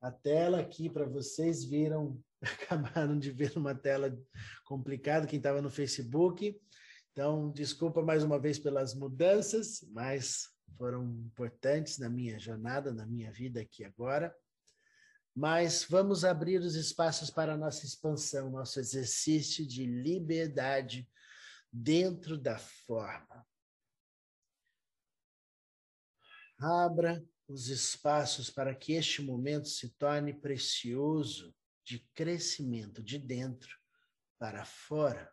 a 0.00 0.12
tela 0.12 0.60
aqui 0.60 0.88
para 0.88 1.04
vocês 1.04 1.64
viram, 1.64 2.22
acabaram 2.40 3.18
de 3.18 3.32
ver 3.32 3.56
uma 3.56 3.74
tela 3.74 4.16
complicada 4.64 5.26
quem 5.26 5.38
estava 5.38 5.60
no 5.60 5.70
Facebook. 5.70 6.60
Então, 7.10 7.50
desculpa 7.50 8.02
mais 8.02 8.22
uma 8.22 8.38
vez 8.38 8.58
pelas 8.58 8.94
mudanças, 8.94 9.82
mas 9.90 10.51
foram 10.76 11.04
importantes 11.04 11.98
na 11.98 12.08
minha 12.08 12.38
jornada, 12.38 12.92
na 12.92 13.06
minha 13.06 13.30
vida 13.32 13.60
aqui 13.60 13.84
agora. 13.84 14.34
Mas 15.34 15.84
vamos 15.88 16.24
abrir 16.24 16.60
os 16.60 16.74
espaços 16.74 17.30
para 17.30 17.54
a 17.54 17.56
nossa 17.56 17.86
expansão, 17.86 18.50
nosso 18.50 18.78
exercício 18.78 19.66
de 19.66 19.86
liberdade 19.86 21.08
dentro 21.72 22.36
da 22.36 22.58
forma. 22.58 23.46
Abra 26.58 27.24
os 27.48 27.68
espaços 27.68 28.50
para 28.50 28.74
que 28.74 28.92
este 28.92 29.22
momento 29.22 29.68
se 29.68 29.90
torne 29.96 30.32
precioso 30.32 31.54
de 31.84 31.98
crescimento 32.14 33.02
de 33.02 33.18
dentro 33.18 33.76
para 34.38 34.64
fora. 34.64 35.32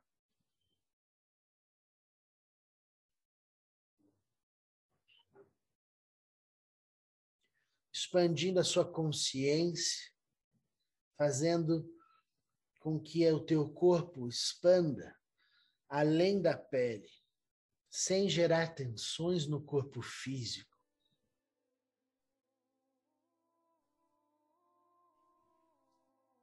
Expandindo 8.09 8.59
a 8.59 8.63
sua 8.63 8.91
consciência, 8.91 10.11
fazendo 11.15 11.87
com 12.79 12.99
que 12.99 13.31
o 13.31 13.39
teu 13.39 13.69
corpo 13.69 14.27
expanda 14.27 15.15
além 15.87 16.41
da 16.41 16.57
pele, 16.57 17.07
sem 17.87 18.27
gerar 18.27 18.73
tensões 18.73 19.45
no 19.45 19.63
corpo 19.63 20.01
físico. 20.01 20.75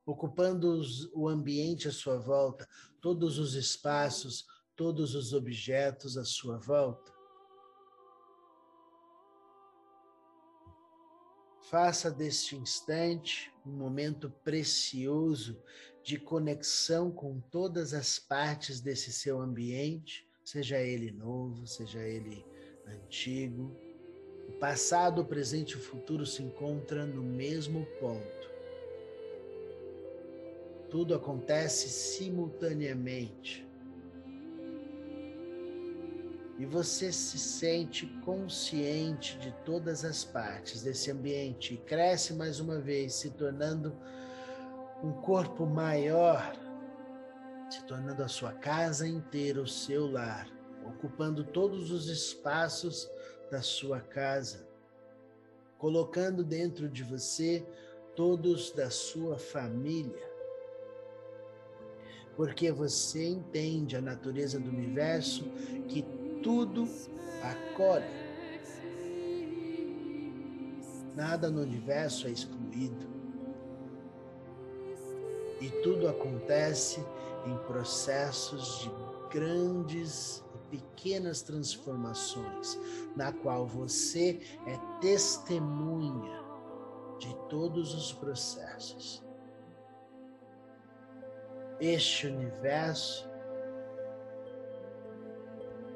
Ocupando 0.05 0.81
o 1.15 1.27
ambiente 1.27 1.89
à 1.89 1.93
sua 1.93 2.17
volta, 2.17 2.69
todos 3.01 3.41
os 3.41 3.55
espaços, 3.55 4.47
todos 4.77 5.17
os 5.17 5.33
objetos 5.33 6.17
à 6.17 6.25
sua 6.25 6.59
volta. 6.59 7.16
Faça 11.71 12.13
deste 12.13 12.55
instante 12.55 13.53
um 13.67 13.73
momento 13.73 14.31
precioso 14.45 15.61
de 16.01 16.17
conexão 16.17 17.11
com 17.11 17.41
todas 17.41 17.93
as 17.93 18.21
partes 18.21 18.81
desse 18.81 19.13
seu 19.13 19.41
ambiente, 19.41 20.25
seja 20.45 20.79
ele 20.79 21.11
novo, 21.11 21.67
seja 21.67 21.99
ele 22.07 22.47
antigo. 22.87 23.77
O 24.49 24.53
passado, 24.61 25.23
o 25.23 25.25
presente 25.25 25.73
e 25.73 25.77
o 25.77 25.81
futuro 25.81 26.25
se 26.25 26.41
encontram 26.41 27.05
no 27.05 27.25
mesmo 27.25 27.85
ponto. 27.99 28.49
Tudo 30.89 31.17
acontece 31.17 31.89
simultaneamente 31.89 33.66
e 36.59 36.65
você 36.65 37.13
se 37.13 37.39
sente 37.39 38.07
consciente 38.25 39.39
de 39.39 39.53
todas 39.65 40.05
as 40.05 40.25
partes 40.25 40.83
desse 40.83 41.11
ambiente 41.11 41.75
e 41.75 41.77
cresce 41.77 42.33
mais 42.33 42.61
uma 42.61 42.79
vez, 42.79 43.15
se 43.15 43.31
tornando 43.31 43.95
um 45.03 45.13
corpo 45.13 45.67
maior, 45.67 46.57
se 47.69 47.85
tornando 47.85 48.23
a 48.23 48.29
sua 48.29 48.53
casa 48.53 49.07
inteira, 49.07 49.61
o 49.61 49.67
seu 49.67 50.11
lar, 50.11 50.49
ocupando 50.87 51.45
todos 51.45 51.91
os 51.91 52.09
espaços 52.09 53.11
da 53.51 53.61
sua 53.61 54.01
casa, 54.01 54.67
colocando 55.77 56.43
dentro 56.43 56.89
de 56.89 57.03
você 57.03 57.67
todos 58.15 58.73
da 58.73 58.89
sua 58.89 59.39
família. 59.39 60.35
Porque 62.35 62.73
você 62.73 63.27
entende 63.27 63.95
a 63.95 64.01
natureza 64.01 64.59
do 64.59 64.71
universo 64.71 65.45
que 65.89 66.03
tudo 66.47 66.89
acolhe. 67.43 68.05
Nada 71.17 71.51
no 71.51 71.61
universo 71.61 72.29
é 72.29 72.31
excluído. 72.31 73.05
E 75.61 75.69
tudo 75.83 76.07
acontece 76.09 77.05
em 77.47 77.59
processos 77.67 78.79
de 78.79 78.91
grandes 79.37 80.45
e 80.55 80.77
pequenas 80.77 81.43
transformações, 81.43 82.79
na 83.17 83.33
qual 83.33 83.67
você 83.67 84.41
é 84.69 85.01
testemunha 85.01 86.45
de 87.19 87.35
todos 87.49 87.93
os 87.93 88.13
processos. 88.13 89.21
Este 91.81 92.29
universo 92.29 93.36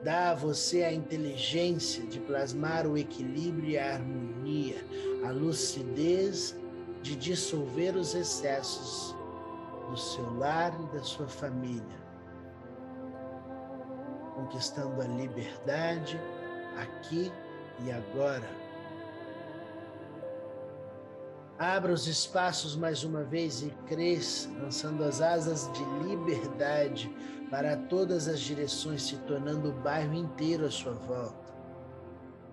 dá 0.03 0.31
a 0.31 0.35
você 0.35 0.83
a 0.83 0.93
inteligência 0.93 2.07
de 2.07 2.19
plasmar 2.21 2.87
o 2.87 2.97
equilíbrio 2.97 3.71
e 3.71 3.79
a 3.79 3.95
harmonia, 3.95 4.85
a 5.27 5.31
lucidez 5.31 6.57
de 7.03 7.17
dissolver 7.17 7.97
os 7.97 8.15
excessos 8.15 9.15
do 9.91 9.97
seu 9.97 10.39
lar 10.39 10.73
e 10.81 10.97
da 10.97 11.03
sua 11.03 11.27
família, 11.27 12.01
conquistando 14.35 15.01
a 15.01 15.05
liberdade 15.05 16.21
aqui 16.77 17.31
e 17.85 17.91
agora. 17.91 18.49
Abra 21.59 21.93
os 21.93 22.07
espaços 22.07 22.75
mais 22.75 23.05
uma 23.05 23.23
vez 23.23 23.63
e 23.63 23.71
cresça, 23.87 24.49
lançando 24.63 25.05
as 25.05 25.21
asas 25.21 25.71
de 25.73 25.85
liberdade 26.09 27.15
para 27.51 27.77
todas 27.77 28.29
as 28.29 28.41
direções, 28.41 29.03
se 29.03 29.17
tornando 29.19 29.71
o 29.71 29.73
bairro 29.73 30.15
inteiro 30.15 30.65
à 30.65 30.71
sua 30.71 30.93
volta. 30.93 31.53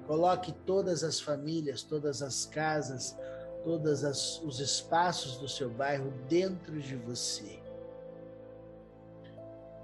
Coloque 0.08 0.52
todas 0.66 1.04
as 1.04 1.20
famílias, 1.20 1.84
todas 1.84 2.24
as 2.24 2.46
casas, 2.46 3.16
todos 3.64 4.02
os 4.44 4.60
espaços 4.60 5.38
do 5.38 5.48
seu 5.48 5.70
bairro 5.70 6.12
dentro 6.28 6.80
de 6.80 6.96
você. 6.96 7.60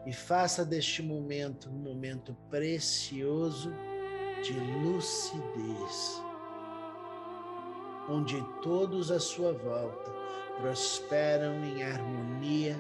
E 0.06 0.12
faça 0.12 0.66
deste 0.66 1.04
momento 1.04 1.70
um 1.70 1.74
momento 1.74 2.36
precioso 2.50 3.72
de 4.42 4.54
lucidez, 4.84 6.22
onde 8.10 8.42
todos 8.62 9.12
à 9.12 9.20
sua 9.20 9.54
volta 9.54 10.12
prosperam 10.60 11.64
em 11.64 11.84
harmonia 11.84 12.76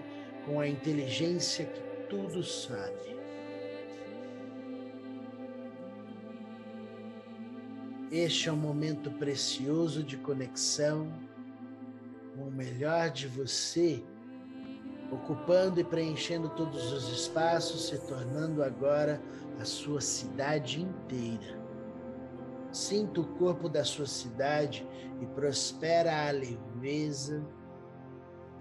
com 0.45 0.59
a 0.59 0.67
inteligência 0.67 1.65
que 1.65 1.92
tudo 2.13 2.43
sabe. 2.43 3.17
Este 8.11 8.49
é 8.49 8.51
um 8.51 8.57
momento 8.57 9.09
precioso 9.09 10.03
de 10.03 10.17
conexão 10.17 11.11
com 12.35 12.43
o 12.43 12.51
melhor 12.51 13.09
de 13.09 13.27
você, 13.27 14.03
ocupando 15.11 15.79
e 15.79 15.83
preenchendo 15.83 16.49
todos 16.49 16.91
os 16.91 17.09
espaços, 17.09 17.87
se 17.87 17.97
tornando 18.07 18.63
agora 18.63 19.19
a 19.59 19.65
sua 19.65 19.99
cidade 19.99 20.81
inteira. 20.81 21.59
Sinta 22.71 23.21
o 23.21 23.25
corpo 23.37 23.67
da 23.67 23.83
sua 23.83 24.05
cidade 24.05 24.87
e 25.19 25.25
prospera 25.25 26.27
a 26.27 26.31
leveza 26.31 27.43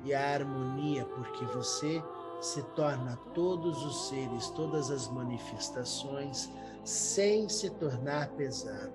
e 0.05 0.15
a 0.15 0.35
harmonia, 0.35 1.05
porque 1.05 1.45
você 1.47 2.03
se 2.43 2.61
torna 2.75 3.17
todos 3.35 3.85
os 3.85 4.09
seres, 4.09 4.49
todas 4.51 4.91
as 4.91 5.07
manifestações, 5.09 6.51
sem 6.85 7.49
se 7.49 7.71
tornar 7.71 8.31
pesado. 8.31 8.93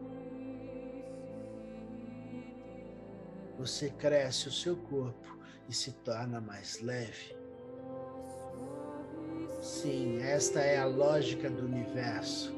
Você 3.58 3.90
cresce 3.90 4.50
o 4.50 4.52
seu 4.52 4.76
corpo 4.76 5.38
e 5.70 5.74
se 5.74 5.94
torna 5.94 6.42
mais 6.42 6.82
leve. 6.82 7.38
Sim, 9.62 10.22
esta 10.22 10.60
é 10.60 10.78
a 10.78 10.86
lógica 10.86 11.50
do 11.50 11.66
universo. 11.66 12.54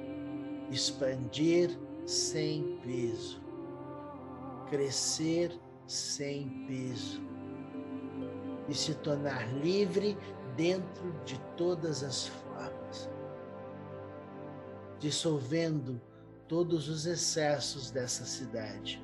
Expandir 0.72 1.70
sem 2.06 2.80
peso. 2.84 3.40
Crescer 4.68 5.56
sem 5.86 6.66
peso. 6.68 7.22
E 8.68 8.74
se 8.74 8.96
tornar 8.96 9.48
livre 9.54 10.18
dentro 10.56 11.12
de 11.26 11.40
todas 11.56 12.04
as 12.04 12.28
formas, 12.28 13.10
dissolvendo 15.00 16.02
todos 16.48 16.90
os 16.90 17.06
excessos 17.06 17.92
dessa 17.92 18.26
cidade, 18.26 19.04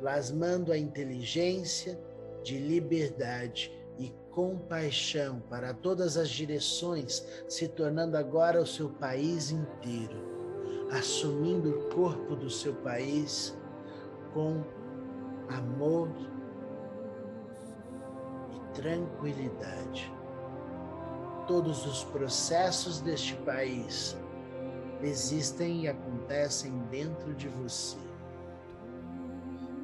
plasmando 0.00 0.72
a 0.72 0.78
inteligência 0.78 1.98
de 2.42 2.58
liberdade 2.58 3.72
e 3.98 4.12
compaixão 4.30 5.40
para 5.48 5.72
todas 5.72 6.16
as 6.16 6.28
direções, 6.28 7.26
se 7.48 7.68
tornando 7.68 8.16
agora 8.16 8.60
o 8.60 8.66
seu 8.66 8.90
país 8.90 9.50
inteiro, 9.50 10.16
assumindo 10.90 11.70
o 11.70 11.94
corpo 11.94 12.36
do 12.36 12.50
seu 12.50 12.74
país 12.74 13.56
com 14.34 14.62
amor 15.48 16.08
tranquilidade. 18.76 20.12
Todos 21.48 21.86
os 21.86 22.04
processos 22.04 23.00
deste 23.00 23.34
país 23.36 24.16
existem 25.02 25.82
e 25.82 25.88
acontecem 25.88 26.72
dentro 26.90 27.34
de 27.34 27.48
você, 27.48 27.96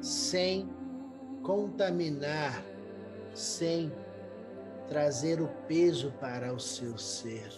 sem 0.01 0.69
contaminar, 1.41 2.63
sem 3.33 3.91
trazer 4.87 5.41
o 5.41 5.47
peso 5.67 6.11
para 6.19 6.53
o 6.53 6.59
seu 6.59 6.97
ser, 6.97 7.49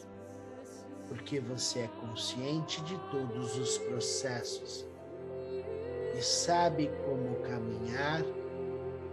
porque 1.08 1.40
você 1.40 1.80
é 1.80 1.88
consciente 2.00 2.82
de 2.84 2.98
todos 3.10 3.58
os 3.58 3.78
processos 3.80 4.86
e 6.18 6.22
sabe 6.22 6.90
como 7.06 7.36
caminhar 7.42 8.24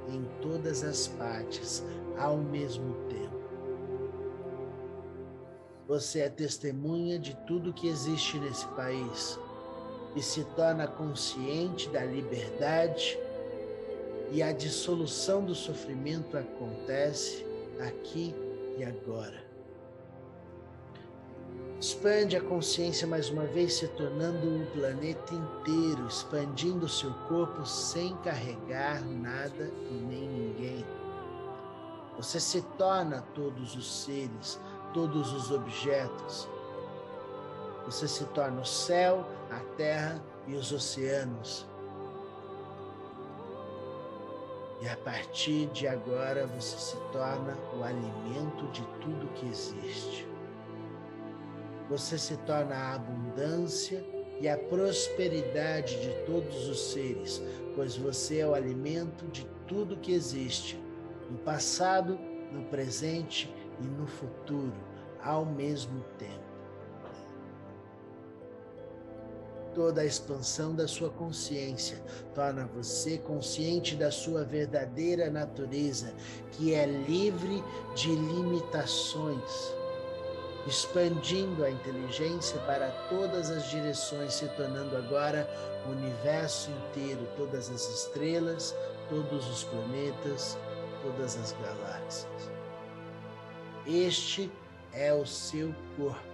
em 0.08 0.24
todas 0.40 0.82
as 0.82 1.08
partes 1.08 1.84
ao 2.18 2.36
mesmo 2.36 2.94
tempo. 3.08 3.42
Você 5.86 6.20
é 6.20 6.28
testemunha 6.28 7.18
de 7.18 7.36
tudo 7.46 7.72
que 7.72 7.88
existe 7.88 8.38
nesse 8.38 8.66
país 8.68 9.38
e 10.14 10.22
se 10.22 10.44
torna 10.56 10.86
consciente 10.86 11.88
da 11.88 12.04
liberdade 12.04 13.18
e 14.30 14.42
a 14.42 14.52
dissolução 14.52 15.44
do 15.44 15.54
sofrimento 15.54 16.36
acontece 16.36 17.44
aqui 17.78 18.34
e 18.78 18.84
agora. 18.84 19.51
Expande 21.82 22.36
a 22.36 22.40
consciência 22.40 23.08
mais 23.08 23.28
uma 23.28 23.44
vez, 23.44 23.74
se 23.74 23.88
tornando 23.88 24.46
o 24.46 24.66
planeta 24.66 25.34
inteiro, 25.34 26.06
expandindo 26.06 26.88
seu 26.88 27.12
corpo 27.26 27.66
sem 27.66 28.16
carregar 28.18 29.04
nada 29.04 29.68
e 29.90 29.94
nem 29.94 30.28
ninguém. 30.28 30.86
Você 32.16 32.38
se 32.38 32.62
torna 32.78 33.22
todos 33.34 33.74
os 33.74 34.04
seres, 34.04 34.60
todos 34.94 35.32
os 35.32 35.50
objetos. 35.50 36.48
Você 37.84 38.06
se 38.06 38.26
torna 38.26 38.60
o 38.60 38.64
céu, 38.64 39.26
a 39.50 39.58
terra 39.76 40.22
e 40.46 40.54
os 40.54 40.70
oceanos. 40.70 41.66
E 44.80 44.88
a 44.88 44.96
partir 44.98 45.66
de 45.70 45.88
agora 45.88 46.46
você 46.46 46.78
se 46.78 46.96
torna 47.10 47.58
o 47.76 47.82
alimento 47.82 48.70
de 48.70 48.82
tudo 49.00 49.32
que 49.34 49.48
existe. 49.48 50.31
Você 51.92 52.16
se 52.16 52.38
torna 52.38 52.74
a 52.74 52.94
abundância 52.94 54.02
e 54.40 54.48
a 54.48 54.56
prosperidade 54.56 56.00
de 56.00 56.24
todos 56.24 56.66
os 56.66 56.90
seres, 56.90 57.42
pois 57.76 57.98
você 57.98 58.38
é 58.38 58.46
o 58.46 58.54
alimento 58.54 59.26
de 59.26 59.46
tudo 59.68 59.98
que 59.98 60.14
existe, 60.14 60.82
no 61.30 61.36
passado, 61.40 62.18
no 62.50 62.64
presente 62.64 63.54
e 63.78 63.84
no 63.84 64.06
futuro, 64.06 64.72
ao 65.22 65.44
mesmo 65.44 66.02
tempo. 66.16 66.40
Toda 69.74 70.00
a 70.00 70.06
expansão 70.06 70.74
da 70.74 70.88
sua 70.88 71.10
consciência 71.10 72.02
torna 72.34 72.64
você 72.74 73.18
consciente 73.18 73.96
da 73.96 74.10
sua 74.10 74.44
verdadeira 74.44 75.28
natureza, 75.28 76.14
que 76.52 76.72
é 76.72 76.86
livre 76.86 77.62
de 77.94 78.08
limitações, 78.08 79.81
expandindo 80.66 81.64
a 81.64 81.70
inteligência 81.70 82.58
para 82.60 82.90
todas 83.08 83.50
as 83.50 83.68
direções, 83.70 84.34
se 84.34 84.46
tornando 84.48 84.96
agora 84.96 85.48
o 85.86 85.90
universo 85.90 86.70
inteiro, 86.70 87.26
todas 87.36 87.70
as 87.70 87.88
estrelas, 87.88 88.74
todos 89.08 89.48
os 89.48 89.64
planetas, 89.64 90.56
todas 91.02 91.36
as 91.36 91.52
galáxias. 91.52 92.50
Este 93.86 94.50
é 94.92 95.12
o 95.12 95.26
seu 95.26 95.74
corpo 95.96 96.32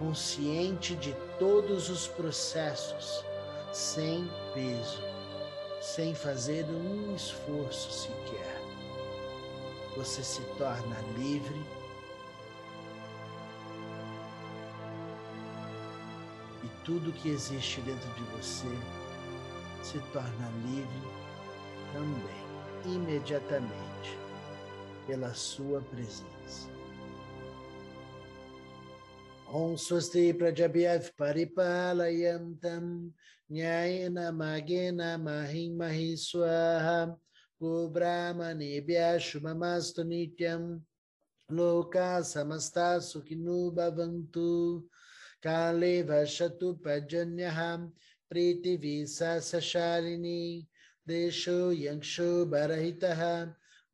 consciente 0.00 0.96
de 0.96 1.14
todos 1.38 1.90
os 1.90 2.08
processos, 2.08 3.22
sem 3.70 4.28
peso, 4.54 5.02
sem 5.80 6.14
fazer 6.14 6.64
um 6.64 7.14
esforço 7.14 7.92
sequer. 7.92 8.60
Você 9.96 10.22
se 10.22 10.40
torna 10.56 10.96
livre 11.18 11.60
tudo 16.84 17.12
que 17.12 17.30
existe 17.30 17.80
dentro 17.82 18.08
de 18.14 18.22
você 18.36 18.68
se 19.82 19.98
torna 20.12 20.50
livre 20.64 21.20
também, 21.92 22.94
imediatamente, 22.94 24.18
pela 25.06 25.34
sua 25.34 25.80
presença. 25.82 26.70
Om 29.52 29.76
Swasti 29.76 30.32
Prajabhyav 30.32 31.10
Paripalayantam 31.18 33.10
Nyayena 33.50 34.30
Magena 34.30 35.18
Mahim 35.18 35.76
Mahiswaha 35.76 37.16
Gubramani 37.60 38.80
Shubhamastu 39.18 40.04
Nityam 40.04 40.80
Loka 41.50 42.22
Samasta 42.22 43.00
Sukhinu 43.00 43.72
Bhavantu 43.72 44.84
काले 45.42 46.02
वसतु 46.02 46.72
पर्जन्यः 46.72 47.76
प्रीतिविशासशालिनी 48.30 50.68
देशो 51.08 51.72
यक्षो 51.72 52.46
बरहितः, 52.46 53.46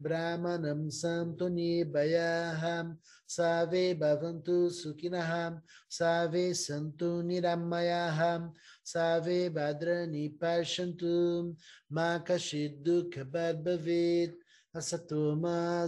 ब्राह्मणं 0.02 0.90
सन्तु 0.90 1.48
निर्भयाः 1.48 2.92
सर्वे 3.28 3.94
भवन्तु 3.94 4.70
सुखिनः 4.70 5.60
सर्वे 5.90 6.54
सन्तु 6.54 7.22
निरामयाः 7.22 8.50
सर्वे 8.84 9.48
भद्राणि 9.48 10.38
पश्यन्तु, 10.42 11.56
मा 11.92 12.18
कश्चित् 12.18 12.84
दुःखभाग् 12.84 13.64
भवेत् 13.64 14.34
असतो 14.76 15.36
मा 15.36 15.86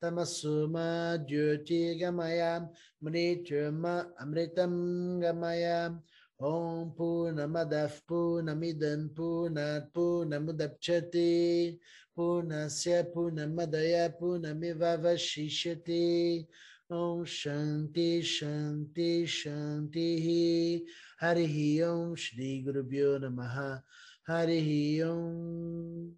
tamasuma 0.00 1.18
jyoti 1.26 1.98
gamayam 2.00 2.68
mrituma 3.02 4.06
amritam 4.20 5.20
gamayam 5.20 6.02
Om 6.40 6.94
Purnamadav 6.94 8.00
Purnamidam 8.08 9.10
Purnat 9.10 9.92
Purnamudapchati 9.92 11.76
Purnasya 12.16 13.12
Purnamadaya 13.12 14.08
Purnamivavashishati 14.14 16.46
Om 16.88 17.24
Shanti 17.24 18.22
Shanti 18.22 19.26
Shanti 19.26 20.84
Harihi 21.20 21.82
Om 21.82 22.14
Shri 22.14 22.62
Gurubhyo 22.64 23.18
Namaha 23.18 23.82
Harihi 24.28 25.02
Om 25.02 26.14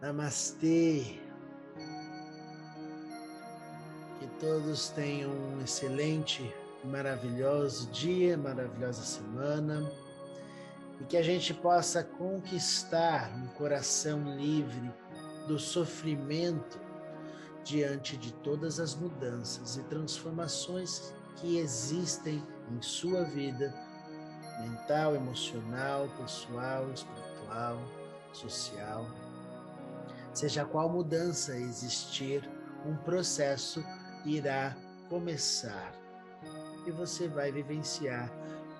Namastê. 0.00 1.18
Que 4.20 4.26
todos 4.38 4.90
tenham 4.90 5.30
um 5.30 5.60
excelente, 5.60 6.54
maravilhoso 6.84 7.90
dia, 7.90 8.36
maravilhosa 8.36 9.02
semana 9.02 9.90
e 11.00 11.04
que 11.04 11.16
a 11.16 11.22
gente 11.22 11.52
possa 11.52 12.04
conquistar 12.04 13.30
um 13.36 13.48
coração 13.48 14.36
livre 14.36 14.92
do 15.46 15.58
sofrimento 15.58 16.80
diante 17.64 18.16
de 18.16 18.32
todas 18.34 18.78
as 18.78 18.94
mudanças 18.94 19.76
e 19.76 19.82
transformações 19.84 21.12
que 21.36 21.58
existem 21.58 22.42
em 22.70 22.80
sua 22.82 23.24
vida 23.24 23.74
mental, 24.60 25.14
emocional, 25.14 26.08
pessoal, 26.18 26.90
espiritual, 26.92 27.78
social. 28.32 29.06
Seja 30.38 30.64
qual 30.64 30.88
mudança 30.88 31.56
existir, 31.56 32.48
um 32.86 32.94
processo 32.94 33.84
irá 34.24 34.76
começar 35.08 35.92
e 36.86 36.92
você 36.92 37.26
vai 37.26 37.50
vivenciar 37.50 38.30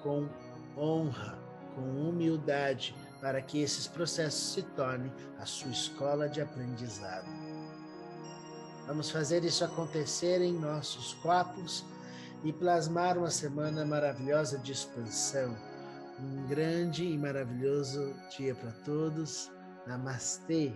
com 0.00 0.28
honra 0.76 1.36
com 1.74 1.80
humildade 2.08 2.94
para 3.20 3.42
que 3.42 3.60
esses 3.60 3.88
processos 3.88 4.52
se 4.52 4.62
tornem 4.76 5.12
a 5.40 5.46
sua 5.46 5.72
escola 5.72 6.28
de 6.28 6.40
aprendizado. 6.40 7.26
Vamos 8.86 9.10
fazer 9.10 9.42
isso 9.42 9.64
acontecer 9.64 10.40
em 10.40 10.52
nossos 10.52 11.14
corpos 11.14 11.84
e 12.44 12.52
plasmar 12.52 13.18
uma 13.18 13.30
semana 13.30 13.84
maravilhosa 13.84 14.58
de 14.58 14.70
expansão. 14.70 15.58
Um 16.20 16.46
grande 16.46 17.04
e 17.04 17.18
maravilhoso 17.18 18.14
dia 18.36 18.54
para 18.54 18.70
todos. 18.84 19.50
Namastê! 19.88 20.72